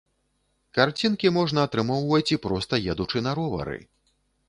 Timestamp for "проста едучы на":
2.49-3.39